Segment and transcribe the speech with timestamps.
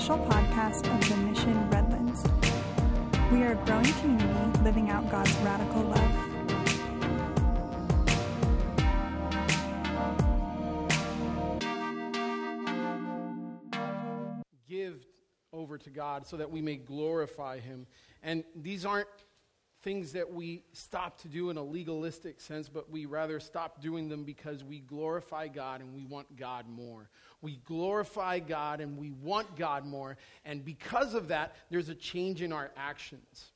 [0.00, 2.24] official podcast of the Mission Redlands.
[3.30, 6.26] We are a growing community living out God's radical love.
[14.66, 15.04] give
[15.52, 17.86] over to God so that we may glorify Him.
[18.22, 19.08] And these aren't
[19.82, 24.08] things that we stop to do in a legalistic sense, but we rather stop doing
[24.08, 27.08] them because we glorify God and we want God more.
[27.40, 30.18] We glorify God and we want God more.
[30.44, 33.52] And because of that, there's a change in our actions.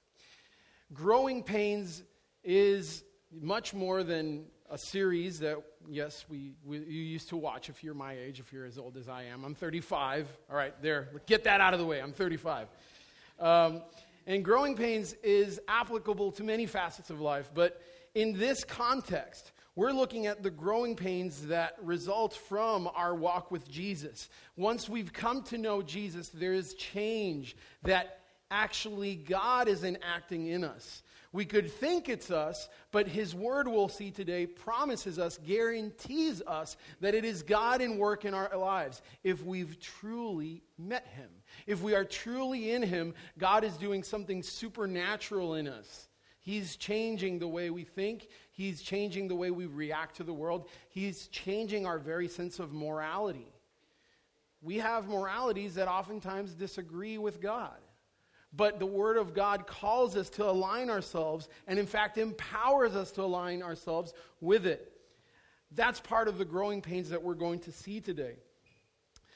[0.95, 2.03] Growing Pains
[2.43, 3.05] is
[3.41, 7.95] much more than a series that, yes, we, we, you used to watch if you're
[7.95, 9.45] my age, if you're as old as I am.
[9.45, 10.27] I'm 35.
[10.51, 12.01] All right, there, get that out of the way.
[12.01, 12.69] I'm 35.
[13.41, 13.83] Um,
[14.27, 17.81] and growing pains is applicable to many facets of life, but
[18.15, 23.69] in this context, we're looking at the growing pains that result from our walk with
[23.69, 24.29] Jesus.
[24.57, 30.63] Once we've come to know Jesus, there is change that actually God is enacting in
[30.63, 31.03] us.
[31.35, 36.77] We could think it's us, but His Word we'll see today promises us, guarantees us
[37.01, 41.29] that it is God in work in our lives if we've truly met Him.
[41.67, 46.09] If we are truly in Him, God is doing something supernatural in us.
[46.39, 48.29] He's changing the way we think.
[48.53, 50.69] He's changing the way we react to the world.
[50.89, 53.53] He's changing our very sense of morality.
[54.63, 57.75] We have moralities that oftentimes disagree with God.
[58.57, 63.11] But the Word of God calls us to align ourselves and, in fact, empowers us
[63.13, 64.93] to align ourselves with it.
[65.73, 68.37] That's part of the growing pains that we're going to see today.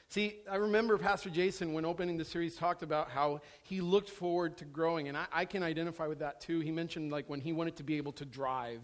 [0.07, 4.57] See, I remember Pastor Jason, when opening the series, talked about how he looked forward
[4.57, 6.61] to growing, and I, I, can identify with that too.
[6.61, 8.81] He mentioned like when he wanted to be able to drive.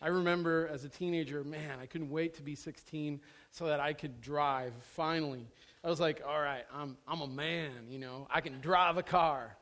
[0.00, 3.20] I remember as a teenager, man, I couldn't wait to be 16
[3.50, 5.44] so that I could drive finally.
[5.82, 9.02] I was like, all right, I'm, I'm a man, you know, I can drive a
[9.02, 9.56] car.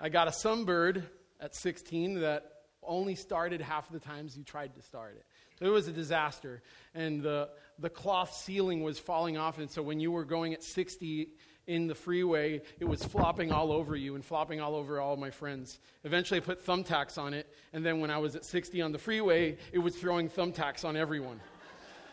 [0.00, 1.04] I got a sunbird
[1.40, 2.50] at 16 that
[2.82, 5.64] only started half the times you tried to start it.
[5.64, 6.62] It was a disaster.
[6.94, 9.58] And the, the cloth ceiling was falling off.
[9.58, 11.28] And so when you were going at 60
[11.66, 15.30] in the freeway, it was flopping all over you and flopping all over all my
[15.30, 15.78] friends.
[16.02, 17.48] Eventually, I put thumbtacks on it.
[17.72, 20.96] And then when I was at 60 on the freeway, it was throwing thumbtacks on
[20.96, 21.40] everyone.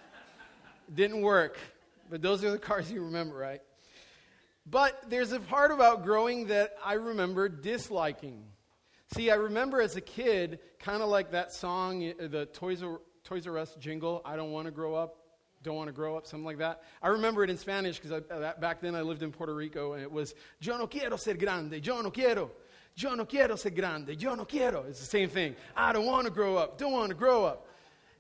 [0.94, 1.58] Didn't work.
[2.10, 3.62] But those are the cars you remember, right?
[4.66, 8.44] But there's a part about growing that I remember disliking.
[9.14, 13.02] See, I remember as a kid, kind of like that song, uh, the Toys R,
[13.24, 15.18] Toys R Us jingle, I don't want to grow up,
[15.64, 16.84] don't want to grow up, something like that.
[17.02, 18.24] I remember it in Spanish because
[18.60, 21.86] back then I lived in Puerto Rico and it was, Yo no quiero ser grande,
[21.86, 22.52] yo no quiero.
[22.96, 24.86] Yo no quiero ser grande, yo no quiero.
[24.88, 25.56] It's the same thing.
[25.76, 27.68] I don't want to grow up, don't want to grow up.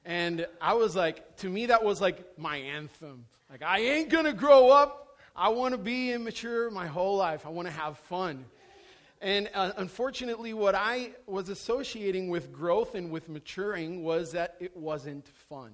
[0.06, 3.26] And I was like, to me, that was like my anthem.
[3.50, 5.11] Like, I ain't going to grow up.
[5.36, 7.46] I want to be immature my whole life.
[7.46, 8.46] I want to have fun.
[9.22, 14.76] And uh, unfortunately, what I was associating with growth and with maturing was that it
[14.76, 15.72] wasn't fun.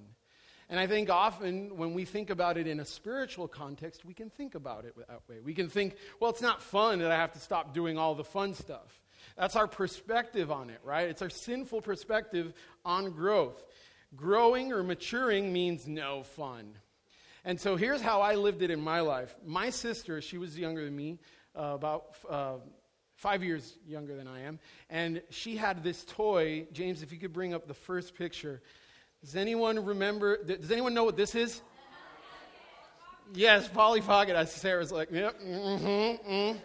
[0.68, 4.28] And I think often when we think about it in a spiritual context, we can
[4.28, 5.36] think about it that way.
[5.42, 8.24] We can think, well, it's not fun that I have to stop doing all the
[8.24, 9.00] fun stuff.
[9.36, 11.08] That's our perspective on it, right?
[11.08, 12.52] It's our sinful perspective
[12.84, 13.64] on growth.
[14.14, 16.74] Growing or maturing means no fun.
[17.48, 19.34] And so here's how I lived it in my life.
[19.42, 21.18] My sister, she was younger than me,
[21.56, 22.56] uh, about uh,
[23.16, 24.58] five years younger than I am,
[24.90, 26.66] and she had this toy.
[26.74, 28.60] James, if you could bring up the first picture.
[29.24, 30.44] Does anyone remember?
[30.44, 31.62] Does anyone know what this is?
[33.32, 34.46] Yes, Polly Pocket.
[34.50, 35.40] Sarah's like, yep.
[35.40, 36.60] Mm-hmm, mm.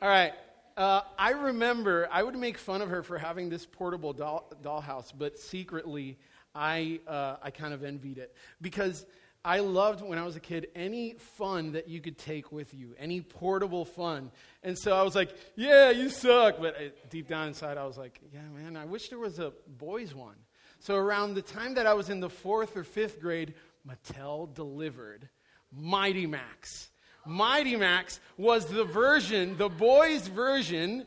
[0.00, 0.32] All right.
[0.76, 5.12] Uh, I remember I would make fun of her for having this portable doll, dollhouse,
[5.16, 6.18] but secretly
[6.54, 9.04] I, uh, I kind of envied it because
[9.46, 12.96] I loved when I was a kid any fun that you could take with you,
[12.98, 14.32] any portable fun.
[14.64, 16.56] And so I was like, yeah, you suck.
[16.58, 19.52] But I, deep down inside, I was like, yeah, man, I wish there was a
[19.78, 20.34] boys' one.
[20.80, 23.54] So around the time that I was in the fourth or fifth grade,
[23.88, 25.28] Mattel delivered
[25.72, 26.88] Mighty Max.
[27.24, 31.06] Mighty Max was the version, the boys' version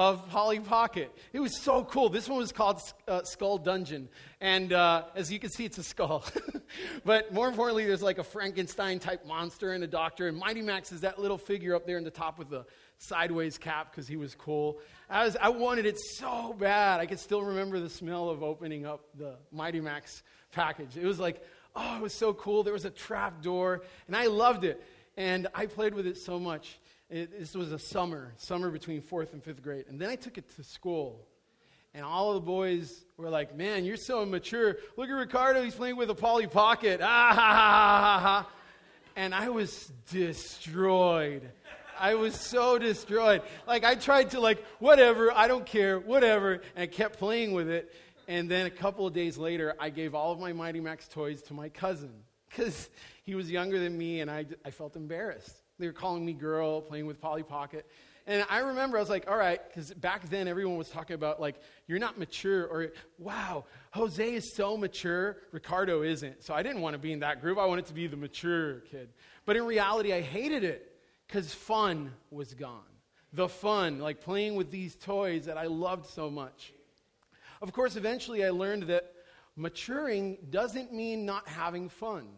[0.00, 1.14] of Polly Pocket.
[1.34, 2.08] It was so cool.
[2.08, 4.08] This one was called uh, Skull Dungeon.
[4.40, 6.24] And uh, as you can see, it's a skull.
[7.04, 10.26] but more importantly, there's like a Frankenstein type monster and a doctor.
[10.26, 12.64] And Mighty Max is that little figure up there in the top with the
[12.96, 14.78] sideways cap because he was cool.
[15.10, 17.00] I, was, I wanted it so bad.
[17.00, 20.96] I can still remember the smell of opening up the Mighty Max package.
[20.96, 21.44] It was like,
[21.76, 22.62] oh, it was so cool.
[22.62, 24.82] There was a trap door, and I loved it.
[25.18, 26.78] And I played with it so much.
[27.10, 29.86] It, this was a summer, summer between fourth and fifth grade.
[29.88, 31.26] And then I took it to school.
[31.92, 34.76] And all the boys were like, Man, you're so immature.
[34.96, 37.00] Look at Ricardo, he's playing with a Polly Pocket.
[37.02, 38.50] Ah, ha, ha, ha, ha.
[39.16, 41.50] And I was destroyed.
[41.98, 43.42] I was so destroyed.
[43.66, 47.68] Like I tried to like whatever, I don't care, whatever, and I kept playing with
[47.68, 47.92] it.
[48.28, 51.42] And then a couple of days later, I gave all of my Mighty Max toys
[51.42, 52.12] to my cousin
[52.48, 52.88] because
[53.24, 55.59] he was younger than me, and I, I felt embarrassed.
[55.80, 57.86] They were calling me girl, playing with Polly Pocket.
[58.26, 61.40] And I remember I was like, all right, because back then everyone was talking about,
[61.40, 61.56] like,
[61.88, 66.44] you're not mature, or wow, Jose is so mature, Ricardo isn't.
[66.44, 67.58] So I didn't want to be in that group.
[67.58, 69.08] I wanted to be the mature kid.
[69.46, 70.92] But in reality, I hated it
[71.26, 72.82] because fun was gone.
[73.32, 76.74] The fun, like playing with these toys that I loved so much.
[77.62, 79.12] Of course, eventually I learned that
[79.56, 82.28] maturing doesn't mean not having fun.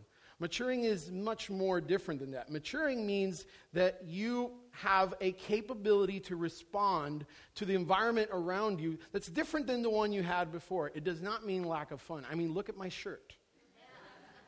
[0.43, 2.51] Maturing is much more different than that.
[2.51, 7.25] Maturing means that you have a capability to respond
[7.55, 10.91] to the environment around you that's different than the one you had before.
[10.97, 12.27] It does not mean lack of fun.
[12.29, 13.37] I mean, look at my shirt.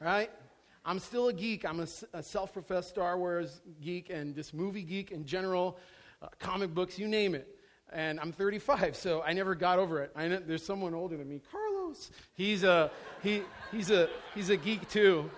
[0.00, 0.32] Right?
[0.84, 1.64] I'm still a geek.
[1.64, 5.78] I'm a, a self professed Star Wars geek and this movie geek in general,
[6.20, 7.56] uh, comic books, you name it.
[7.92, 10.10] And I'm 35, so I never got over it.
[10.16, 12.10] I know, there's someone older than me, Carlos.
[12.32, 12.90] He's a,
[13.22, 15.30] he, he's, a, he's a geek too.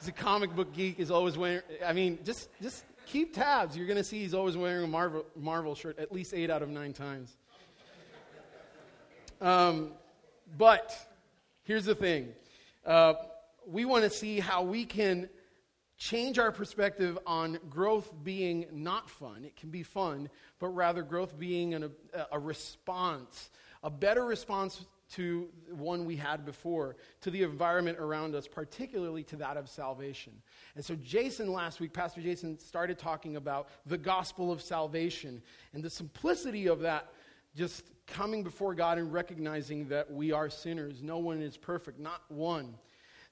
[0.00, 0.98] He's a comic book geek.
[0.98, 1.60] Is always wearing.
[1.84, 3.76] I mean, just just keep tabs.
[3.76, 6.70] You're to see he's always wearing a Marvel Marvel shirt at least eight out of
[6.70, 7.36] nine times.
[9.42, 9.92] Um,
[10.56, 10.96] but
[11.64, 12.28] here's the thing:
[12.86, 13.14] uh,
[13.66, 15.28] we want to see how we can
[15.98, 19.44] change our perspective on growth being not fun.
[19.44, 23.50] It can be fun, but rather growth being an, a, a response,
[23.82, 29.36] a better response to one we had before, to the environment around us, particularly to
[29.36, 30.32] that of salvation.
[30.76, 35.42] And so, Jason last week, Pastor Jason started talking about the gospel of salvation
[35.72, 37.12] and the simplicity of that
[37.56, 41.02] just coming before God and recognizing that we are sinners.
[41.02, 42.74] No one is perfect, not one.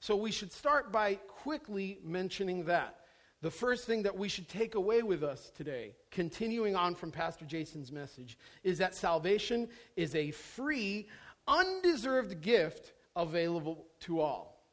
[0.01, 2.99] So, we should start by quickly mentioning that.
[3.41, 7.45] The first thing that we should take away with us today, continuing on from Pastor
[7.45, 11.07] Jason's message, is that salvation is a free,
[11.49, 14.63] undeserved gift available to all.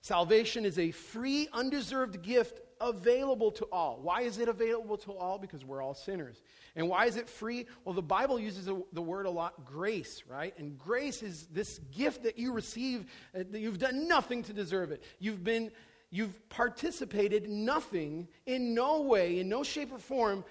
[0.00, 4.00] Salvation is a free, undeserved gift available to all.
[4.02, 5.38] Why is it available to all?
[5.38, 6.42] Because we're all sinners.
[6.74, 7.66] And why is it free?
[7.84, 10.58] Well, the Bible uses the word a lot grace, right?
[10.58, 14.90] And grace is this gift that you receive uh, that you've done nothing to deserve
[14.90, 15.04] it.
[15.20, 15.70] You've been
[16.10, 20.44] you've participated nothing in no way, in no shape or form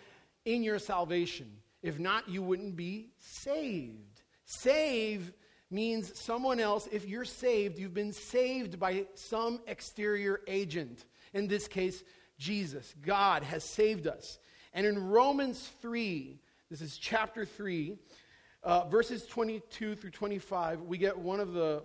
[0.46, 1.52] in your salvation.
[1.84, 4.22] If not, you wouldn't be saved.
[4.46, 5.34] Save
[5.72, 11.06] means someone else, if you're saved, you've been saved by some exterior agent.
[11.34, 12.04] In this case,
[12.38, 12.94] Jesus.
[13.06, 14.40] God has saved us.
[14.74, 16.40] And in Romans 3,
[16.70, 17.98] this is chapter 3,
[18.64, 21.84] uh, verses 22 through 25, we get one of the,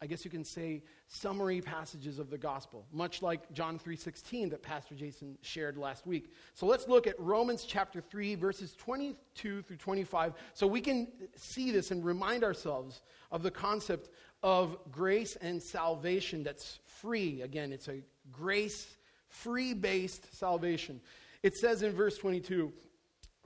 [0.00, 4.62] I guess you can say, summary passages of the gospel, much like John 3:16 that
[4.62, 6.32] Pastor Jason shared last week.
[6.54, 11.70] So let's look at Romans chapter 3 verses 22 through 25 so we can see
[11.70, 14.10] this and remind ourselves of the concept
[14.42, 17.42] of grace and salvation that's free.
[17.42, 18.96] Again, it's a grace
[19.28, 21.00] free based salvation.
[21.42, 22.72] It says in verse 22,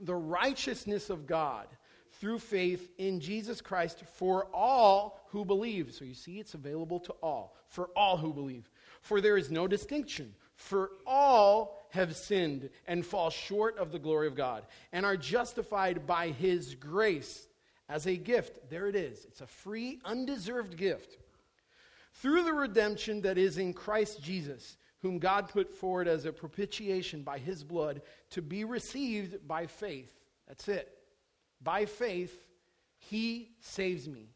[0.01, 1.67] the righteousness of God
[2.19, 5.93] through faith in Jesus Christ for all who believe.
[5.93, 8.69] So you see, it's available to all, for all who believe.
[9.01, 14.27] For there is no distinction, for all have sinned and fall short of the glory
[14.27, 17.47] of God, and are justified by his grace
[17.89, 18.69] as a gift.
[18.69, 19.25] There it is.
[19.25, 21.17] It's a free, undeserved gift.
[22.13, 27.21] Through the redemption that is in Christ Jesus, whom God put forward as a propitiation
[27.21, 30.11] by his blood to be received by faith.
[30.47, 30.91] That's it.
[31.61, 32.45] By faith,
[32.97, 34.29] he saves me.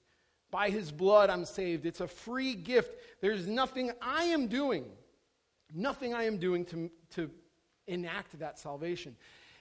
[0.50, 1.86] By his blood, I'm saved.
[1.86, 2.96] It's a free gift.
[3.22, 4.86] There's nothing I am doing,
[5.74, 7.30] nothing I am doing to, to
[7.88, 9.16] enact that salvation.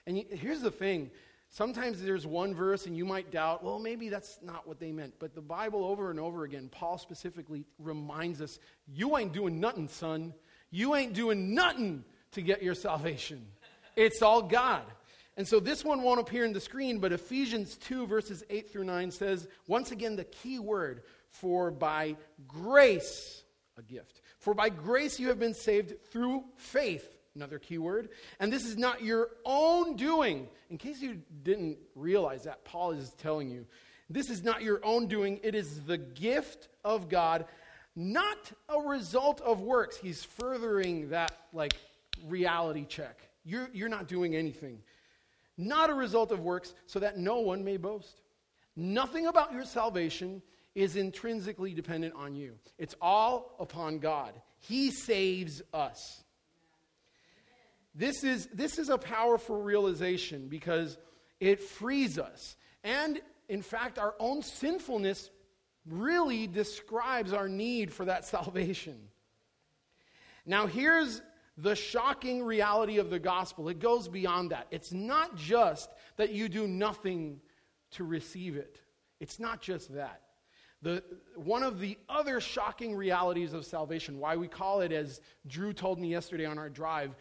[0.05, 1.11] And here's the thing
[1.49, 5.13] sometimes there's one verse and you might doubt, well, maybe that's not what they meant.
[5.19, 9.87] But the Bible, over and over again, Paul specifically reminds us you ain't doing nothing,
[9.87, 10.33] son.
[10.71, 13.45] You ain't doing nothing to get your salvation.
[13.95, 14.83] It's all God.
[15.37, 18.83] And so this one won't appear in the screen, but Ephesians 2, verses 8 through
[18.83, 23.43] 9 says, once again, the key word for by grace,
[23.77, 24.21] a gift.
[24.39, 28.09] For by grace you have been saved through faith, another key word.
[28.39, 30.47] And this is not your own doing.
[30.69, 33.65] In case you didn't realize that, Paul is telling you,
[34.09, 37.45] this is not your own doing, it is the gift of God,
[37.95, 39.95] not a result of works.
[39.95, 41.77] He's furthering that, like,
[42.25, 43.29] reality check.
[43.45, 44.79] You're, you're not doing anything
[45.61, 48.21] not a result of works, so that no one may boast.
[48.75, 50.41] Nothing about your salvation
[50.75, 54.33] is intrinsically dependent on you, it's all upon God.
[54.59, 56.23] He saves us.
[57.93, 60.97] This is, this is a powerful realization because
[61.39, 62.55] it frees us.
[62.83, 65.29] And in fact, our own sinfulness
[65.85, 68.97] really describes our need for that salvation.
[70.45, 71.21] Now, here's
[71.57, 73.69] the shocking reality of the gospel.
[73.69, 74.67] It goes beyond that.
[74.71, 77.41] It's not just that you do nothing
[77.91, 78.79] to receive it,
[79.19, 80.21] it's not just that.
[80.83, 81.03] The,
[81.35, 85.99] one of the other shocking realities of salvation, why we call it, as Drew told
[85.99, 87.15] me yesterday on our drive,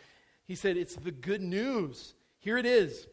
[0.46, 2.14] he said, it's the good news.
[2.38, 3.06] Here it is.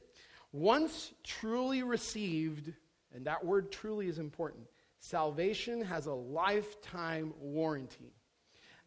[0.53, 2.71] Once truly received,
[3.13, 4.63] and that word truly is important,
[5.00, 8.13] salvation has a lifetime warranty.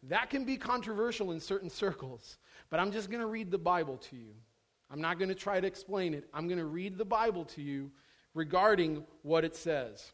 [0.03, 2.37] That can be controversial in certain circles,
[2.69, 4.33] but I'm just going to read the Bible to you.
[4.89, 6.27] I'm not going to try to explain it.
[6.33, 7.91] I'm going to read the Bible to you
[8.33, 10.11] regarding what it says.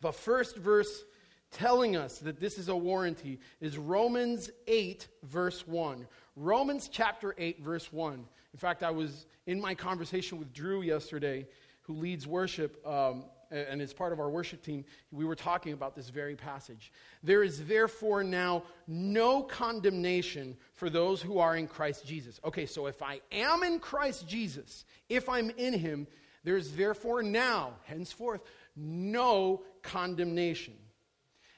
[0.00, 1.04] The first verse
[1.52, 6.06] telling us that this is a warranty is Romans 8, verse 1.
[6.34, 8.14] Romans chapter 8, verse 1.
[8.14, 11.46] In fact, I was in my conversation with Drew yesterday,
[11.82, 14.84] who leads worship um, and as part of our worship team.
[15.10, 16.92] We were talking about this very passage.
[17.22, 22.40] There is therefore now no condemnation for those who are in Christ Jesus.
[22.44, 26.06] Okay, so if I am in Christ Jesus, if I'm in him,
[26.44, 28.42] there is therefore now, henceforth,
[28.76, 30.74] no condemnation.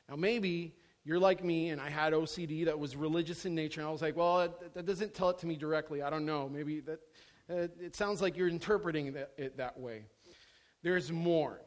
[0.08, 3.88] Now, maybe you're like me and I had OCD that was religious in nature, and
[3.88, 6.02] I was like, well, that, that doesn't tell it to me directly.
[6.02, 6.48] I don't know.
[6.48, 7.00] Maybe that,
[7.50, 10.04] uh, it sounds like you're interpreting that, it that way.
[10.82, 11.60] There's more.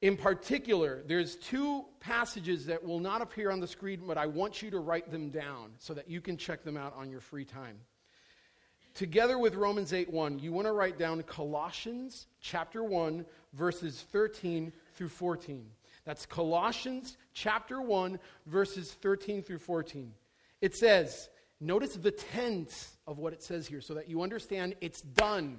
[0.00, 4.62] In particular, there's two passages that will not appear on the screen, but I want
[4.62, 7.44] you to write them down so that you can check them out on your free
[7.44, 7.78] time.
[8.94, 14.72] Together with Romans 8 1, you want to write down Colossians chapter 1, verses 13
[14.94, 15.66] through 14.
[16.04, 20.12] That's Colossians chapter 1, verses 13 through 14.
[20.60, 21.28] It says,
[21.60, 25.58] notice the tense of what it says here so that you understand it's done.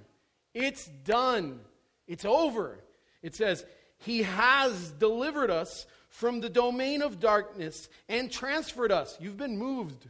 [0.53, 1.60] It's done.
[2.08, 2.79] It's over.
[3.22, 3.65] It says,
[3.99, 9.17] He has delivered us from the domain of darkness and transferred us.
[9.19, 10.07] You've been moved.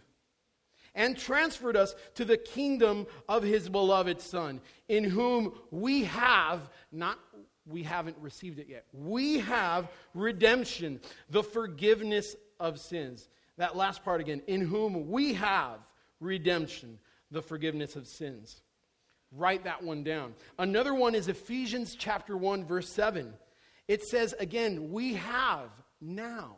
[0.95, 7.19] And transferred us to the kingdom of His beloved Son, in whom we have, not
[7.67, 8.85] we haven't received it yet.
[8.91, 13.29] We have redemption, the forgiveness of sins.
[13.57, 15.79] That last part again, in whom we have
[16.19, 16.97] redemption,
[17.29, 18.61] the forgiveness of sins.
[19.31, 20.33] Write that one down.
[20.57, 23.33] Another one is Ephesians chapter 1 verse 7.
[23.89, 25.69] It says again, we have
[25.99, 26.55] now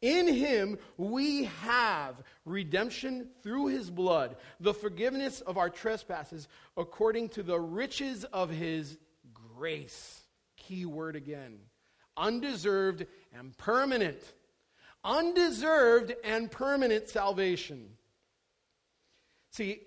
[0.00, 2.14] in him we have
[2.46, 8.96] redemption through his blood, the forgiveness of our trespasses according to the riches of his
[9.34, 10.22] grace
[10.56, 11.58] key word again
[12.18, 14.20] undeserved and permanent.
[15.04, 17.88] Undeserved and permanent salvation.
[19.52, 19.82] See,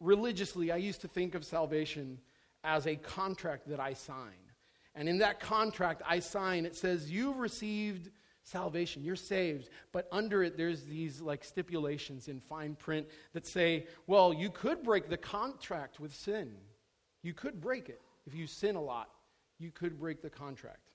[0.00, 2.18] religiously, I used to think of salvation
[2.64, 4.47] as a contract that I sign.
[4.98, 8.10] And in that contract I sign, it says, You've received
[8.42, 9.70] salvation, you're saved.
[9.92, 14.82] But under it, there's these like stipulations in fine print that say, Well, you could
[14.82, 16.52] break the contract with sin.
[17.22, 19.08] You could break it if you sin a lot
[19.58, 20.90] you could break the contract.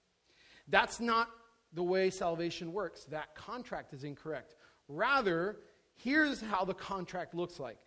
[0.68, 1.30] That's not
[1.74, 3.06] the way salvation works.
[3.06, 4.56] That contract is incorrect.
[4.88, 5.58] Rather,
[5.96, 7.78] here's how the contract looks like.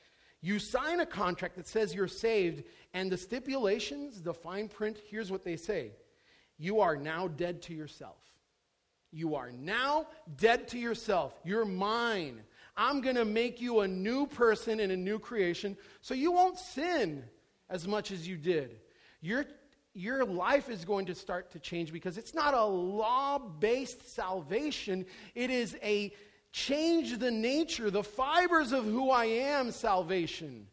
[0.42, 5.30] You sign a contract that says you're saved, and the stipulations, the fine print, here's
[5.30, 5.92] what they say
[6.58, 8.16] You are now dead to yourself.
[9.12, 11.32] You are now dead to yourself.
[11.44, 12.40] You're mine.
[12.76, 16.58] I'm going to make you a new person and a new creation so you won't
[16.58, 17.24] sin
[17.70, 18.78] as much as you did.
[19.20, 19.46] You're
[19.94, 25.06] your life is going to start to change because it's not a law based salvation.
[25.34, 26.12] It is a
[26.52, 30.66] change the nature, the fibers of who I am salvation.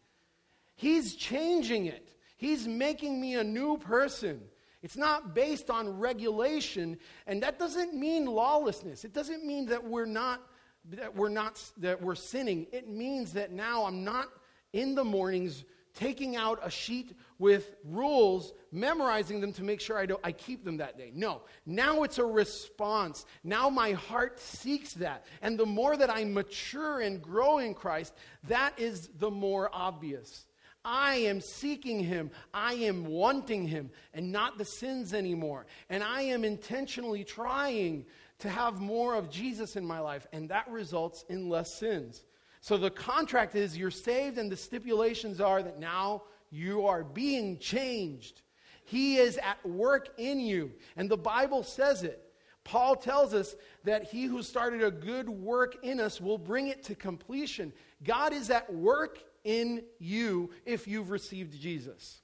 [0.76, 4.42] He's changing it, He's making me a new person.
[4.84, 9.06] It's not based on regulation, and that doesn't mean lawlessness.
[9.06, 10.42] It doesn't mean that we're not
[10.90, 12.68] that we're not that we're sinning.
[12.74, 14.28] It means that now I'm not
[14.74, 15.64] in the mornings
[15.94, 20.78] taking out a sheet with rules, memorizing them to make sure I, I keep them
[20.78, 21.12] that day.
[21.14, 21.44] No.
[21.66, 23.26] Now it's a response.
[23.44, 25.26] Now my heart seeks that.
[25.42, 28.14] And the more that I mature and grow in Christ,
[28.48, 30.46] that is the more obvious.
[30.86, 32.32] I am seeking Him.
[32.54, 35.66] I am wanting Him and not the sins anymore.
[35.90, 38.06] And I am intentionally trying
[38.40, 40.28] to have more of Jesus in my life.
[40.34, 42.26] And that results in less sins.
[42.62, 47.58] So the contract is you're saved, and the stipulations are that now you are being
[47.58, 48.42] changed.
[48.86, 50.72] He is at work in you.
[50.96, 52.22] And the Bible says it.
[52.64, 56.84] Paul tells us that he who started a good work in us will bring it
[56.84, 57.74] to completion.
[58.04, 62.22] God is at work in you if you've received Jesus.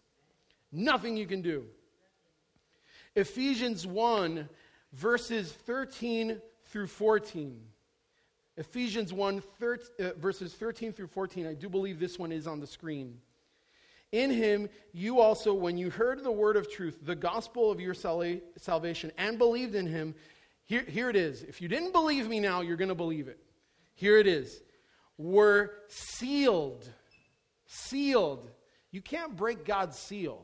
[0.71, 1.65] Nothing you can do.
[3.15, 4.47] Ephesians 1,
[4.93, 7.59] verses 13 through 14.
[8.57, 11.47] Ephesians 1, thir- uh, verses 13 through 14.
[11.47, 13.17] I do believe this one is on the screen.
[14.11, 17.93] In him, you also, when you heard the word of truth, the gospel of your
[17.93, 20.15] sal- salvation, and believed in him,
[20.65, 21.43] here, here it is.
[21.43, 23.39] If you didn't believe me now, you're going to believe it.
[23.95, 24.61] Here it is.
[25.17, 26.87] Were sealed.
[27.71, 28.49] Sealed.
[28.91, 30.43] You can't break God's seal.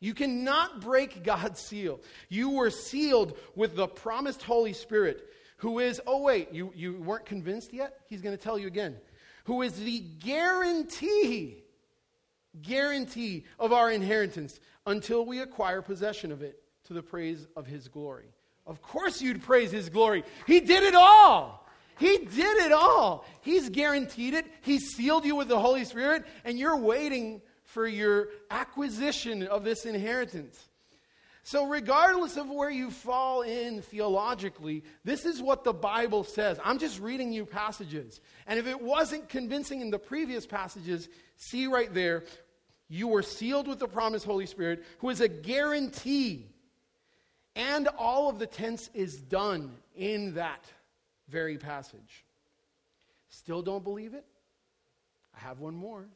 [0.00, 2.00] You cannot break God's seal.
[2.28, 5.24] You were sealed with the promised Holy Spirit,
[5.58, 8.00] who is, oh, wait, you, you weren't convinced yet?
[8.08, 8.96] He's going to tell you again.
[9.44, 11.62] Who is the guarantee,
[12.60, 17.88] guarantee of our inheritance until we acquire possession of it to the praise of his
[17.88, 18.26] glory.
[18.66, 20.24] Of course, you'd praise his glory.
[20.46, 21.61] He did it all.
[21.98, 23.24] He did it all.
[23.42, 24.46] He's guaranteed it.
[24.62, 29.86] He sealed you with the Holy Spirit, and you're waiting for your acquisition of this
[29.86, 30.68] inheritance.
[31.44, 36.58] So, regardless of where you fall in theologically, this is what the Bible says.
[36.62, 38.20] I'm just reading you passages.
[38.46, 42.24] And if it wasn't convincing in the previous passages, see right there,
[42.88, 46.46] you were sealed with the promised Holy Spirit, who is a guarantee.
[47.56, 50.64] And all of the tense is done in that
[51.28, 52.24] very passage.
[53.28, 54.24] Still don't believe it?
[55.34, 56.06] I have one more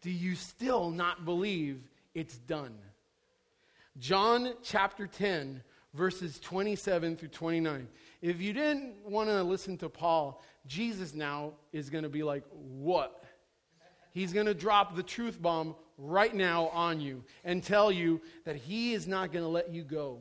[0.00, 1.80] do you still not believe
[2.14, 2.74] it's done?
[3.98, 5.60] John chapter 10,
[5.94, 7.88] verses 27 through 29.
[8.22, 12.44] If you didn't want to listen to Paul, Jesus now is going to be like,
[12.52, 13.24] What?
[14.12, 18.56] He's going to drop the truth bomb right now on you and tell you that
[18.56, 20.20] he is not going to let you go.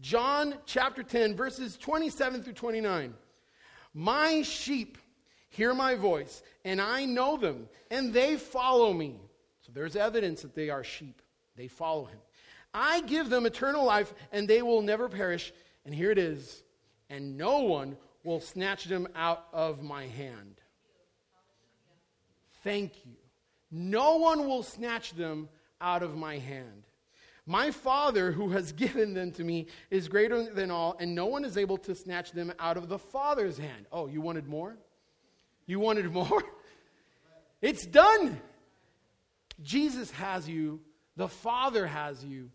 [0.00, 3.14] John chapter 10, verses 27 through 29.
[3.98, 4.98] My sheep
[5.48, 9.18] hear my voice, and I know them, and they follow me.
[9.62, 11.22] So there's evidence that they are sheep.
[11.56, 12.18] They follow him.
[12.74, 15.50] I give them eternal life, and they will never perish.
[15.86, 16.62] And here it is.
[17.08, 20.60] And no one will snatch them out of my hand.
[22.62, 23.16] Thank you.
[23.70, 25.48] No one will snatch them
[25.80, 26.85] out of my hand.
[27.46, 31.44] My Father, who has given them to me, is greater than all, and no one
[31.44, 33.86] is able to snatch them out of the Father's hand.
[33.92, 34.76] Oh, you wanted more?
[35.66, 36.42] You wanted more?
[37.62, 38.40] It's done.
[39.62, 40.80] Jesus has you,
[41.16, 42.50] the Father has you.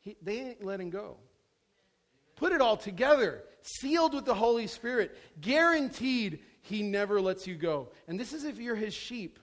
[0.00, 1.16] He, they ain't letting go.
[2.36, 7.90] Put it all together, sealed with the Holy Spirit, guaranteed He never lets you go.
[8.06, 9.38] And this is if you're His sheep.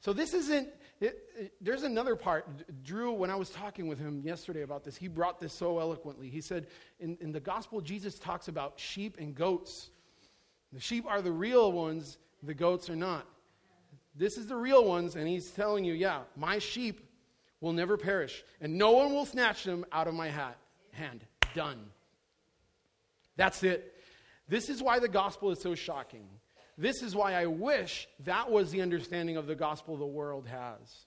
[0.00, 0.68] So this isn't.
[1.00, 2.46] It, it, there's another part.
[2.82, 6.28] Drew, when I was talking with him yesterday about this, he brought this so eloquently.
[6.28, 6.66] He said,
[6.98, 9.90] in, in the gospel, Jesus talks about sheep and goats.
[10.72, 13.26] The sheep are the real ones, the goats are not.
[14.16, 17.08] This is the real ones, and he's telling you, yeah, my sheep
[17.60, 20.56] will never perish, and no one will snatch them out of my hat,
[20.90, 21.24] hand.
[21.54, 21.86] Done.
[23.36, 23.94] That's it.
[24.48, 26.28] This is why the gospel is so shocking.
[26.78, 31.06] This is why I wish that was the understanding of the gospel the world has.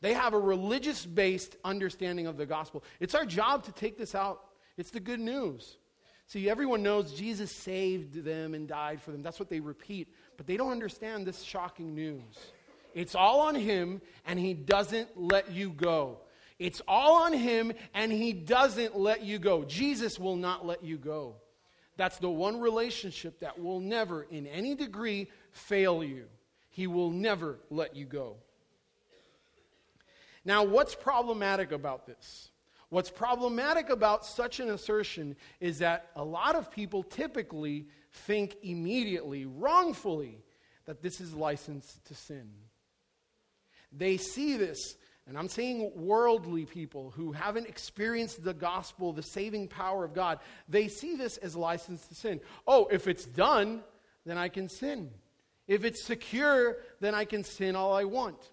[0.00, 2.82] They have a religious based understanding of the gospel.
[2.98, 4.40] It's our job to take this out.
[4.76, 5.78] It's the good news.
[6.26, 9.22] See, everyone knows Jesus saved them and died for them.
[9.22, 10.08] That's what they repeat.
[10.36, 12.34] But they don't understand this shocking news.
[12.92, 16.18] It's all on Him, and He doesn't let you go.
[16.58, 19.62] It's all on Him, and He doesn't let you go.
[19.64, 21.36] Jesus will not let you go.
[21.96, 26.26] That's the one relationship that will never, in any degree, fail you.
[26.68, 28.36] He will never let you go.
[30.44, 32.50] Now, what's problematic about this?
[32.88, 39.44] What's problematic about such an assertion is that a lot of people typically think immediately,
[39.44, 40.44] wrongfully,
[40.84, 42.48] that this is license to sin.
[43.90, 44.96] They see this,
[45.26, 50.38] and I'm saying worldly people who haven't experienced the gospel, the saving power of God,
[50.68, 52.40] they see this as license to sin.
[52.66, 53.82] Oh, if it's done,
[54.24, 55.10] then I can sin.
[55.66, 58.50] If it's secure, then I can sin all I want.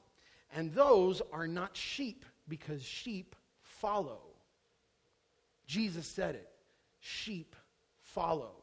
[0.55, 4.21] And those are not sheep because sheep follow.
[5.67, 6.49] Jesus said it
[6.99, 7.55] sheep
[8.01, 8.55] follow.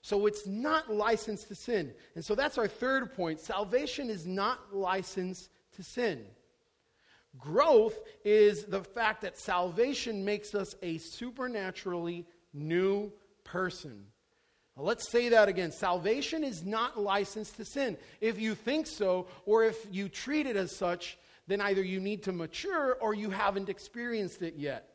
[0.00, 1.92] So it's not license to sin.
[2.14, 3.40] And so that's our third point.
[3.40, 6.24] Salvation is not license to sin.
[7.38, 13.12] Growth is the fact that salvation makes us a supernaturally new
[13.44, 14.06] person.
[14.76, 15.72] Now, let's say that again.
[15.72, 17.96] Salvation is not licensed to sin.
[18.20, 22.22] If you think so, or if you treat it as such, then either you need
[22.24, 24.94] to mature or you haven't experienced it yet.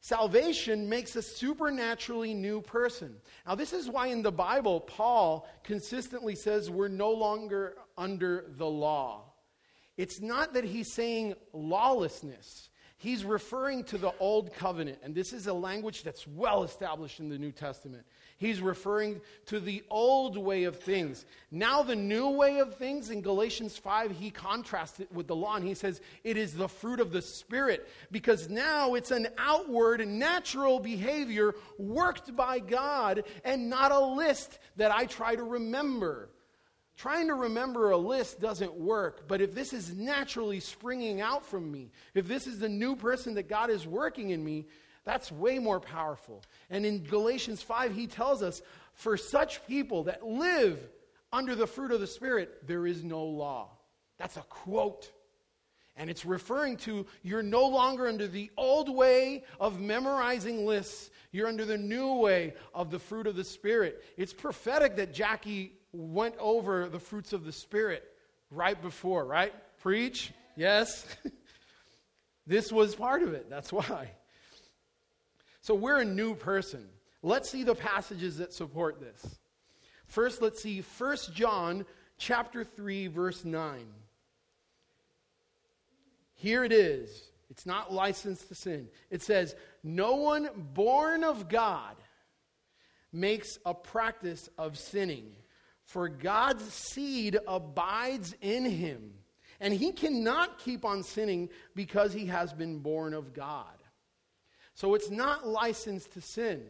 [0.00, 3.16] Salvation makes a supernaturally new person.
[3.46, 8.66] Now, this is why in the Bible, Paul consistently says we're no longer under the
[8.66, 9.29] law.
[10.00, 12.70] It's not that he's saying lawlessness.
[12.96, 17.28] He's referring to the old covenant, and this is a language that's well established in
[17.28, 18.04] the New Testament.
[18.38, 21.26] He's referring to the old way of things.
[21.50, 25.56] Now, the new way of things in Galatians 5, he contrasts it with the law,
[25.56, 30.06] and he says it is the fruit of the Spirit, because now it's an outward,
[30.08, 36.30] natural behavior worked by God and not a list that I try to remember.
[37.00, 41.72] Trying to remember a list doesn't work, but if this is naturally springing out from
[41.72, 44.66] me, if this is the new person that God is working in me,
[45.04, 46.42] that's way more powerful.
[46.68, 48.60] And in Galatians 5, he tells us
[48.92, 50.78] for such people that live
[51.32, 53.70] under the fruit of the Spirit, there is no law.
[54.18, 55.10] That's a quote.
[55.96, 61.08] And it's referring to you're no longer under the old way of memorizing lists.
[61.32, 64.04] You're under the new way of the fruit of the Spirit.
[64.18, 68.04] It's prophetic that Jackie went over the fruits of the Spirit
[68.50, 69.52] right before, right?
[69.78, 70.32] Preach?
[70.56, 71.06] Yes?
[72.46, 73.48] this was part of it.
[73.48, 74.10] That's why.
[75.60, 76.86] So we're a new person.
[77.22, 79.38] Let's see the passages that support this.
[80.06, 81.84] First, let's see 1 John
[82.18, 83.86] chapter 3 verse 9.
[86.34, 87.30] Here it is.
[87.50, 88.88] It's not licensed to sin.
[89.10, 91.96] It says, "No one born of God
[93.12, 95.36] makes a practice of sinning."
[95.90, 99.10] For God's seed abides in him,
[99.58, 103.64] and he cannot keep on sinning because he has been born of God.
[104.74, 106.62] So it's not licensed to sin.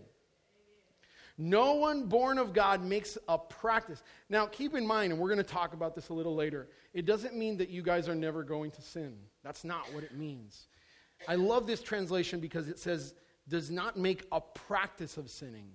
[1.36, 4.02] No one born of God makes a practice.
[4.30, 7.04] Now, keep in mind, and we're going to talk about this a little later, it
[7.04, 9.18] doesn't mean that you guys are never going to sin.
[9.44, 10.66] That's not what it means.
[11.28, 13.14] I love this translation because it says,
[13.46, 15.70] does not make a practice of sinning.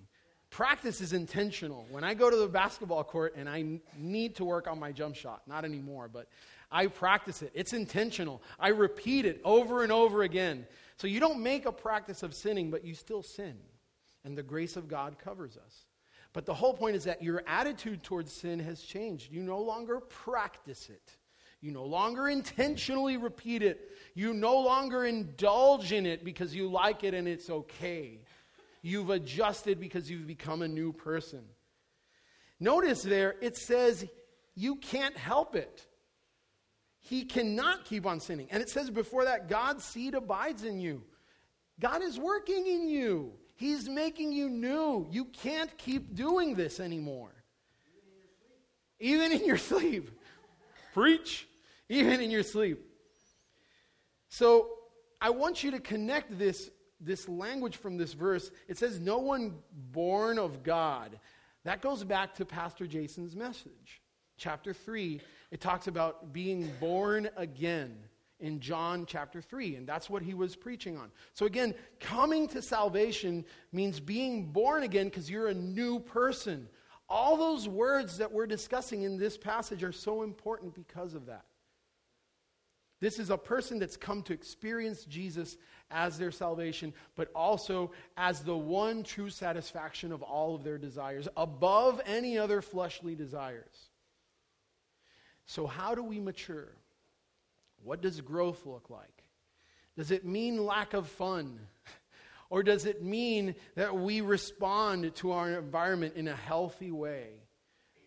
[0.56, 1.86] Practice is intentional.
[1.90, 5.14] When I go to the basketball court and I need to work on my jump
[5.14, 6.28] shot, not anymore, but
[6.72, 7.52] I practice it.
[7.52, 8.42] It's intentional.
[8.58, 10.66] I repeat it over and over again.
[10.96, 13.58] So you don't make a practice of sinning, but you still sin.
[14.24, 15.84] And the grace of God covers us.
[16.32, 19.30] But the whole point is that your attitude towards sin has changed.
[19.30, 21.18] You no longer practice it.
[21.60, 23.90] You no longer intentionally repeat it.
[24.14, 28.20] You no longer indulge in it because you like it and it's okay.
[28.86, 31.42] You've adjusted because you've become a new person.
[32.60, 34.06] Notice there, it says
[34.54, 35.84] you can't help it.
[37.00, 38.46] He cannot keep on sinning.
[38.52, 41.02] And it says before that, God's seed abides in you.
[41.80, 45.08] God is working in you, He's making you new.
[45.10, 47.32] You can't keep doing this anymore.
[49.00, 50.12] Even in your sleep.
[50.94, 51.48] Preach.
[51.88, 52.86] Even in your sleep.
[54.28, 54.70] So
[55.20, 56.70] I want you to connect this
[57.00, 59.54] this language from this verse, it says, No one
[59.92, 61.18] born of God.
[61.64, 64.00] That goes back to Pastor Jason's message.
[64.38, 67.96] Chapter 3, it talks about being born again
[68.38, 71.10] in John chapter 3, and that's what he was preaching on.
[71.32, 76.68] So, again, coming to salvation means being born again because you're a new person.
[77.08, 81.44] All those words that we're discussing in this passage are so important because of that.
[83.06, 85.56] This is a person that's come to experience Jesus
[85.92, 91.28] as their salvation, but also as the one true satisfaction of all of their desires,
[91.36, 93.90] above any other fleshly desires.
[95.44, 96.66] So, how do we mature?
[97.84, 99.22] What does growth look like?
[99.96, 101.60] Does it mean lack of fun?
[102.50, 107.28] Or does it mean that we respond to our environment in a healthy way?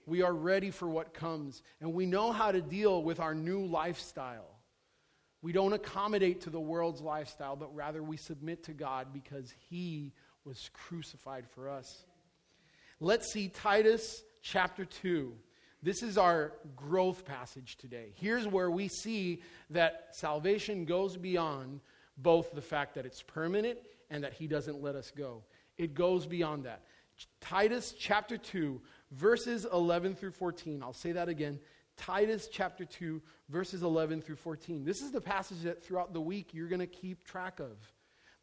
[0.06, 3.66] We are ready for what comes, and we know how to deal with our new
[3.66, 4.59] lifestyle.
[5.42, 10.12] We don't accommodate to the world's lifestyle, but rather we submit to God because He
[10.44, 12.06] was crucified for us.
[13.00, 15.34] Let's see Titus chapter 2.
[15.82, 18.12] This is our growth passage today.
[18.16, 21.80] Here's where we see that salvation goes beyond
[22.18, 25.44] both the fact that it's permanent and that He doesn't let us go.
[25.78, 26.84] It goes beyond that.
[27.40, 30.84] Titus chapter 2, verses 11 through 14.
[30.84, 31.60] I'll say that again.
[32.00, 34.86] Titus chapter 2, verses 11 through 14.
[34.86, 37.78] This is the passage that throughout the week you're going to keep track of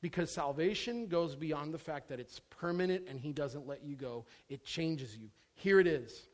[0.03, 4.27] because salvation goes beyond the fact that it's permanent and He doesn't let you go,
[4.51, 5.31] it changes you.
[5.55, 6.29] Here it is.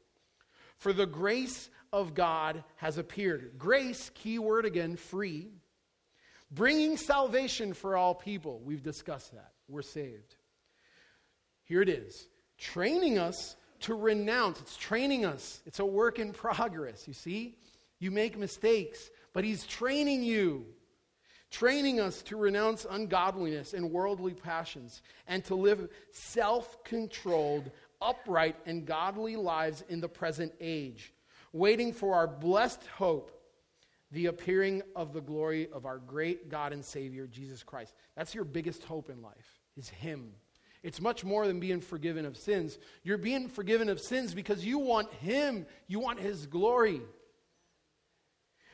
[0.79, 3.53] For the grace of God has appeared.
[3.57, 5.53] Grace, key word again, free,
[6.51, 8.61] bringing salvation for all people.
[8.65, 9.53] We've discussed that.
[9.69, 10.35] We're saved.
[11.63, 12.27] Here it is
[12.59, 14.61] training us to renounce.
[14.61, 15.61] It's training us.
[15.67, 17.57] It's a work in progress, you see?
[17.99, 20.67] You make mistakes, but He's training you,
[21.51, 28.87] training us to renounce ungodliness and worldly passions and to live self controlled, upright, and
[28.87, 31.13] godly lives in the present age,
[31.53, 33.31] waiting for our blessed hope,
[34.11, 37.95] the appearing of the glory of our great God and Savior, Jesus Christ.
[38.17, 40.33] That's your biggest hope in life, is Him.
[40.83, 42.79] It's much more than being forgiven of sins.
[43.05, 47.01] You're being forgiven of sins because you want Him, you want His glory.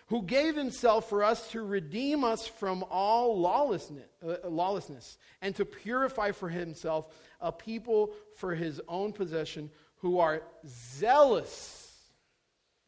[0.06, 5.66] Who gave Himself for us to redeem us from all lawlessness, uh, lawlessness and to
[5.66, 11.94] purify for Himself a people for His own possession who are zealous,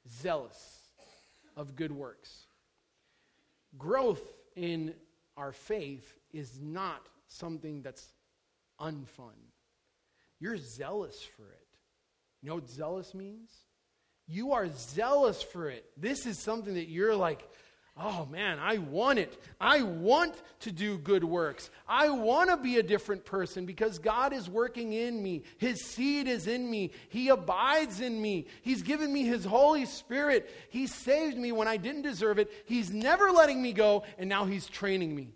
[0.09, 0.79] zealous
[1.57, 2.47] of good works.
[3.77, 4.23] Growth
[4.57, 4.95] in
[5.37, 8.07] our faith is not something that's
[8.81, 9.37] unfun.
[10.39, 11.67] You're zealous for it.
[12.43, 13.51] You know what zealous means?
[14.27, 15.85] You are zealous for it.
[15.97, 17.47] This is something that you're like,
[18.03, 19.37] Oh man, I want it.
[19.61, 21.69] I want to do good works.
[21.87, 25.43] I want to be a different person because God is working in me.
[25.59, 26.93] His seed is in me.
[27.11, 28.47] He abides in me.
[28.63, 30.51] He's given me His Holy Spirit.
[30.71, 32.51] He saved me when I didn't deserve it.
[32.65, 35.35] He's never letting me go, and now He's training me.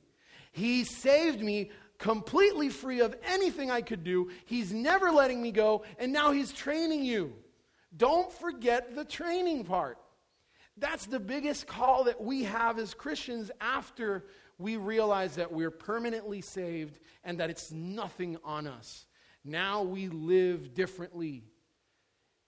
[0.52, 4.30] He saved me completely free of anything I could do.
[4.46, 7.32] He's never letting me go, and now He's training you.
[7.96, 9.98] Don't forget the training part.
[10.76, 14.24] That's the biggest call that we have as Christians after
[14.58, 19.06] we realize that we're permanently saved and that it's nothing on us.
[19.44, 21.44] Now we live differently.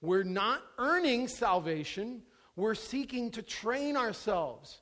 [0.00, 2.22] We're not earning salvation,
[2.56, 4.80] we're seeking to train ourselves.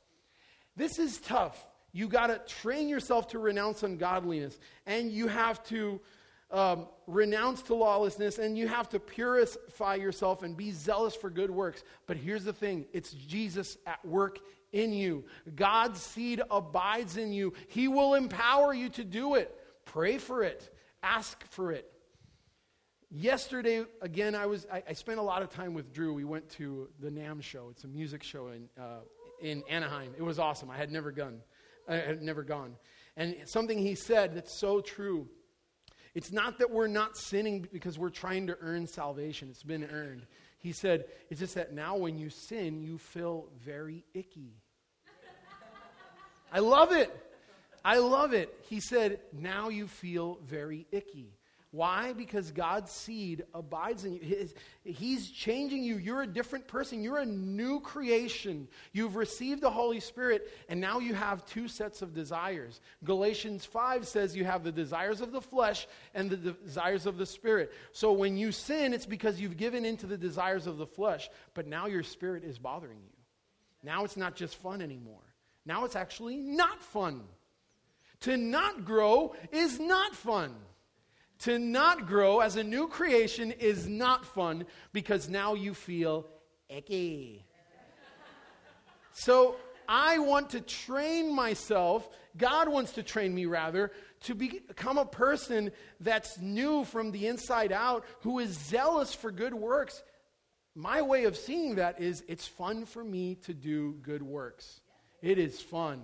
[0.76, 1.62] This is tough.
[1.94, 6.00] You got to train yourself to renounce ungodliness, and you have to
[6.50, 11.50] um, renounce to lawlessness and you have to purify yourself and be zealous for good
[11.50, 11.82] works.
[12.06, 14.38] But here's the thing it's Jesus at work
[14.72, 15.24] in you.
[15.54, 19.54] God's seed abides in you, He will empower you to do it.
[19.84, 21.90] Pray for it, ask for it.
[23.10, 26.12] Yesterday, again, I, was, I, I spent a lot of time with Drew.
[26.12, 29.00] We went to the NAMM show, it's a music show in, uh,
[29.40, 30.12] in Anaheim.
[30.18, 30.70] It was awesome.
[30.70, 31.40] I had never gone.
[31.88, 32.76] I had never gone.
[33.16, 35.28] And something he said that's so true
[36.14, 40.26] it's not that we're not sinning because we're trying to earn salvation, it's been earned.
[40.58, 44.54] He said, it's just that now when you sin, you feel very icky.
[46.52, 47.10] I love it.
[47.84, 48.56] I love it.
[48.62, 51.32] He said, now you feel very icky.
[51.74, 52.12] Why?
[52.12, 54.48] Because God's seed abides in you.
[54.84, 55.96] He's changing you.
[55.96, 57.02] You're a different person.
[57.02, 58.68] You're a new creation.
[58.92, 62.80] You've received the Holy Spirit, and now you have two sets of desires.
[63.02, 67.26] Galatians 5 says you have the desires of the flesh and the desires of the
[67.26, 67.72] Spirit.
[67.90, 71.66] So when you sin, it's because you've given into the desires of the flesh, but
[71.66, 73.18] now your spirit is bothering you.
[73.82, 75.34] Now it's not just fun anymore.
[75.66, 77.22] Now it's actually not fun.
[78.20, 80.54] To not grow is not fun.
[81.40, 86.26] To not grow as a new creation is not fun because now you feel
[86.68, 87.44] icky.
[89.12, 89.56] so
[89.88, 93.92] I want to train myself, God wants to train me rather,
[94.22, 95.70] to become a person
[96.00, 100.02] that's new from the inside out, who is zealous for good works.
[100.74, 104.80] My way of seeing that is it's fun for me to do good works.
[105.22, 106.02] It is fun.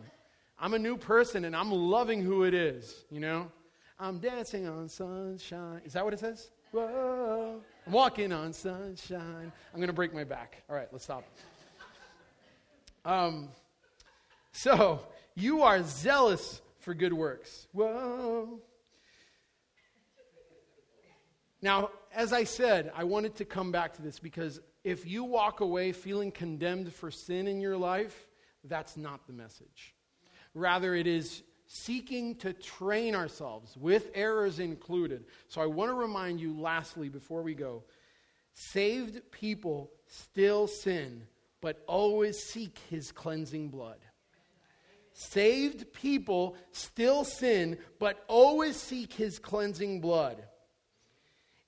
[0.58, 3.50] I'm a new person and I'm loving who it is, you know?
[4.02, 5.82] I'm dancing on sunshine.
[5.84, 6.50] Is that what it says?
[6.72, 7.60] Whoa.
[7.86, 9.52] I'm walking on sunshine.
[9.72, 10.62] I'm going to break my back.
[10.70, 11.24] All right, let's stop.
[13.04, 13.50] Um,
[14.52, 15.00] so,
[15.34, 17.66] you are zealous for good works.
[17.72, 18.60] Whoa.
[21.60, 25.60] Now, as I said, I wanted to come back to this because if you walk
[25.60, 28.28] away feeling condemned for sin in your life,
[28.64, 29.94] that's not the message.
[30.54, 35.24] Rather, it is seeking to train ourselves, with errors included.
[35.46, 37.84] So I want to remind you, lastly, before we go
[38.52, 41.22] saved people still sin,
[41.60, 43.98] but always seek his cleansing blood.
[45.12, 50.42] Saved people still sin, but always seek his cleansing blood.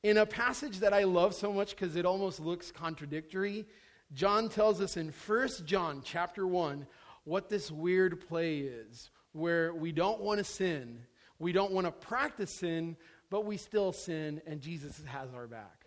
[0.02, 3.66] In a passage that I love so much because it almost looks contradictory,
[4.12, 6.88] John tells us in 1 John chapter 1
[7.22, 10.98] what this weird play is where we don't want to sin,
[11.38, 12.96] we don't want to practice sin,
[13.30, 15.86] but we still sin, and Jesus has our back.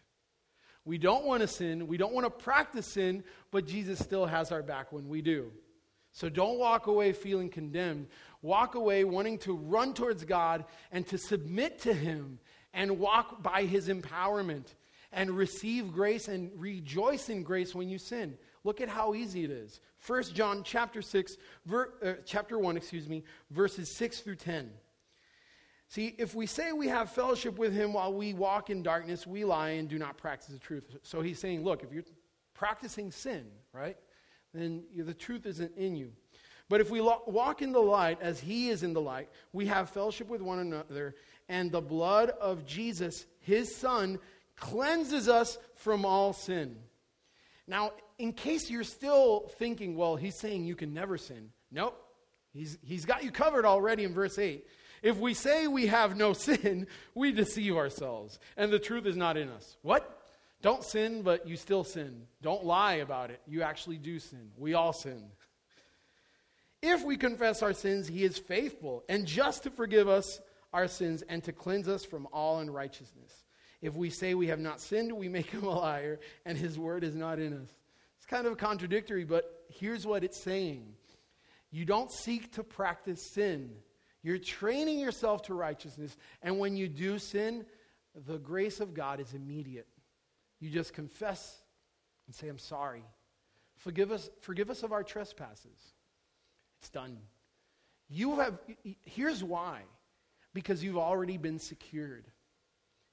[0.83, 4.51] We don't want to sin, we don't want to practice sin, but Jesus still has
[4.51, 5.51] our back when we do.
[6.11, 8.07] So don't walk away feeling condemned.
[8.41, 12.39] Walk away wanting to run towards God and to submit to Him
[12.73, 14.75] and walk by His empowerment
[15.11, 18.37] and receive grace and rejoice in grace when you sin.
[18.65, 19.79] Look at how easy it is.
[20.05, 24.71] 1 John chapter 6, ver, uh, chapter 1, excuse me, verses 6 through 10.
[25.87, 29.45] See, if we say we have fellowship with him while we walk in darkness, we
[29.45, 30.97] lie and do not practice the truth.
[31.03, 32.05] So he's saying, look, if you're
[32.55, 33.97] practicing sin, right,
[34.51, 36.11] then the truth isn't in you.
[36.67, 39.67] But if we lo- walk in the light as he is in the light, we
[39.67, 41.13] have fellowship with one another,
[41.47, 44.17] and the blood of Jesus, his son,
[44.55, 46.77] cleanses us from all sin.
[47.67, 51.51] Now, in case you're still thinking, well, he's saying you can never sin.
[51.71, 52.01] Nope.
[52.53, 54.65] He's, he's got you covered already in verse 8.
[55.03, 59.37] If we say we have no sin, we deceive ourselves, and the truth is not
[59.37, 59.77] in us.
[59.81, 60.21] What?
[60.61, 62.23] Don't sin, but you still sin.
[62.41, 63.41] Don't lie about it.
[63.45, 64.51] You actually do sin.
[64.57, 65.25] We all sin.
[66.81, 70.39] If we confess our sins, he is faithful and just to forgive us
[70.73, 73.43] our sins and to cleanse us from all unrighteousness.
[73.81, 77.03] If we say we have not sinned, we make him a liar, and his word
[77.03, 77.69] is not in us.
[78.25, 80.95] It's kind of contradictory, but here's what it's saying
[81.71, 83.69] You don't seek to practice sin,
[84.23, 87.65] you're training yourself to righteousness, and when you do sin,
[88.25, 89.87] the grace of God is immediate.
[90.59, 91.61] You just confess
[92.25, 93.03] and say, I'm sorry.
[93.77, 95.77] Forgive us, forgive us of our trespasses.
[96.79, 97.17] It's done.
[98.09, 98.57] You have,
[99.03, 99.81] here's why
[100.53, 102.25] because you've already been secured.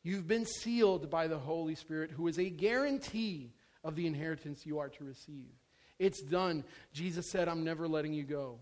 [0.02, 3.52] You've been sealed by the Holy Spirit, who is a guarantee
[3.84, 5.50] of the inheritance you are to receive.
[5.98, 6.64] It's done.
[6.92, 8.58] Jesus said, I'm never letting you go.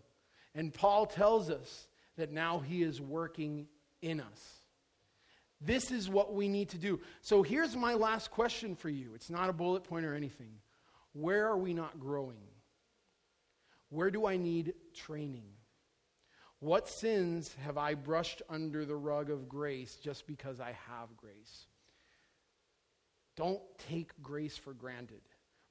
[0.54, 3.66] And Paul tells us that now he is working
[4.02, 4.60] in us.
[5.60, 7.00] This is what we need to do.
[7.20, 9.12] So here's my last question for you.
[9.14, 10.52] It's not a bullet point or anything.
[11.12, 12.38] Where are we not growing?
[13.90, 15.44] Where do I need training?
[16.60, 21.66] What sins have I brushed under the rug of grace just because I have grace?
[23.40, 25.22] Don't take grace for granted.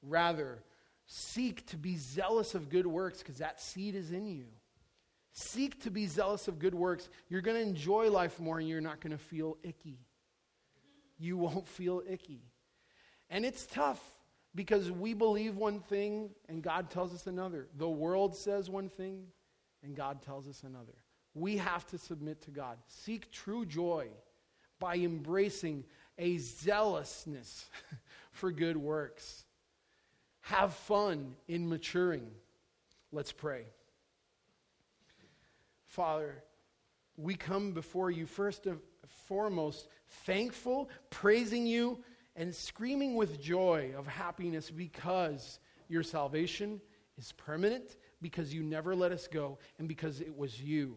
[0.01, 0.63] Rather,
[1.05, 4.45] seek to be zealous of good works because that seed is in you.
[5.33, 7.09] Seek to be zealous of good works.
[7.29, 9.99] You're going to enjoy life more and you're not going to feel icky.
[11.19, 12.41] You won't feel icky.
[13.29, 14.01] And it's tough
[14.55, 17.67] because we believe one thing and God tells us another.
[17.77, 19.25] The world says one thing
[19.83, 20.95] and God tells us another.
[21.35, 22.79] We have to submit to God.
[22.87, 24.07] Seek true joy
[24.79, 25.83] by embracing
[26.19, 27.65] a zealousness
[28.31, 29.45] for good works.
[30.41, 32.29] Have fun in maturing.
[33.11, 33.63] Let's pray.
[35.87, 36.43] Father,
[37.17, 38.79] we come before you first and
[39.27, 39.87] foremost
[40.25, 42.03] thankful, praising you,
[42.35, 46.79] and screaming with joy of happiness because your salvation
[47.17, 50.95] is permanent, because you never let us go, and because it was you.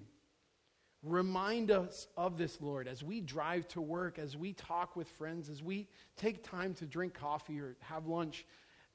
[1.02, 5.48] Remind us of this, Lord, as we drive to work, as we talk with friends,
[5.48, 8.46] as we take time to drink coffee or have lunch,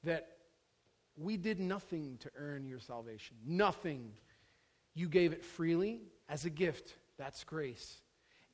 [0.04, 0.28] that
[1.18, 3.36] we did nothing to earn your salvation.
[3.44, 4.12] Nothing.
[4.94, 6.94] You gave it freely as a gift.
[7.18, 8.00] That's grace.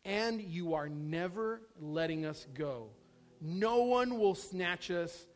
[0.04, 2.88] And you are never letting us go.
[3.40, 5.26] No one will snatch us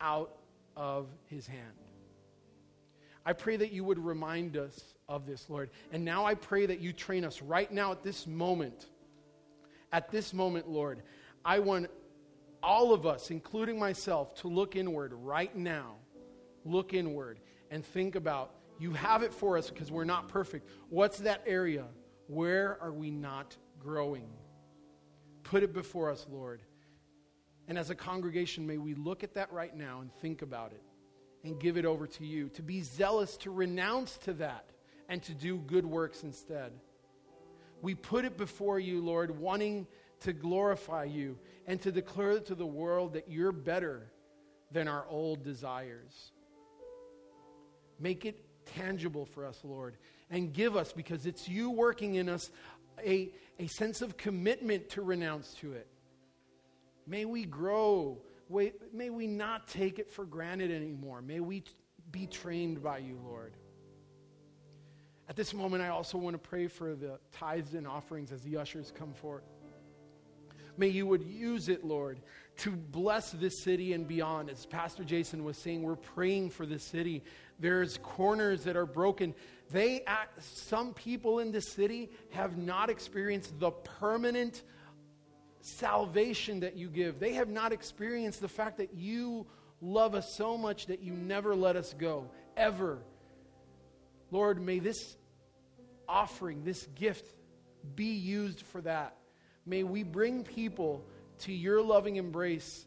[0.00, 0.34] out
[0.76, 1.62] of his hand.
[3.24, 5.70] I pray that you would remind us of this, Lord.
[5.92, 8.86] And now I pray that you train us right now at this moment.
[9.90, 11.02] At this moment, Lord,
[11.44, 11.88] I want
[12.62, 15.94] all of us, including myself, to look inward right now.
[16.64, 17.40] Look inward
[17.70, 20.68] and think about you have it for us because we're not perfect.
[20.90, 21.86] What's that area?
[22.26, 24.28] Where are we not growing?
[25.42, 26.62] Put it before us, Lord.
[27.66, 30.82] And as a congregation, may we look at that right now and think about it
[31.44, 32.50] and give it over to you.
[32.50, 34.66] To be zealous, to renounce to that,
[35.08, 36.72] and to do good works instead.
[37.80, 39.86] We put it before you, Lord, wanting
[40.20, 44.10] to glorify you and to declare to the world that you're better
[44.72, 46.32] than our old desires.
[48.00, 49.96] Make it tangible for us, Lord,
[50.30, 52.50] and give us, because it's you working in us,
[53.04, 55.86] a, a sense of commitment to renounce to it.
[57.06, 58.18] May we grow.
[58.92, 61.22] May we not take it for granted anymore.
[61.22, 61.64] May we
[62.10, 63.54] be trained by you, Lord.
[65.28, 68.56] At this moment, I also want to pray for the tithes and offerings as the
[68.56, 69.44] ushers come forth.
[70.78, 72.20] May you would use it, Lord,
[72.58, 74.48] to bless this city and beyond.
[74.48, 77.24] As Pastor Jason was saying, we're praying for this city.
[77.58, 79.34] There's corners that are broken.
[79.70, 84.62] They act, some people in this city have not experienced the permanent
[85.60, 87.18] salvation that you give.
[87.18, 89.46] They have not experienced the fact that you
[89.82, 92.98] love us so much that you never let us go, ever.
[94.30, 95.17] Lord, may this
[96.08, 97.26] offering, this gift,
[97.94, 99.16] be used for that.
[99.66, 101.04] May we bring people
[101.40, 102.86] to your loving embrace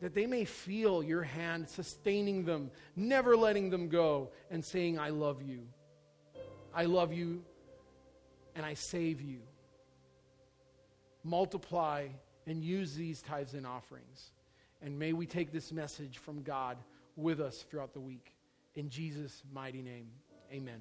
[0.00, 5.10] that they may feel your hand sustaining them, never letting them go, and saying, I
[5.10, 5.68] love you.
[6.74, 7.44] I love you,
[8.56, 9.38] and I save you.
[11.22, 12.08] Multiply
[12.46, 14.32] and use these tithes and offerings.
[14.80, 16.78] And may we take this message from God
[17.14, 18.34] with us throughout the week.
[18.74, 20.08] In Jesus' mighty name,
[20.50, 20.80] amen.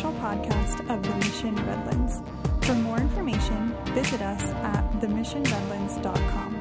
[0.00, 2.22] Official podcast of The Mission Redlands.
[2.62, 6.59] For more information, visit us at themissionredlands.com.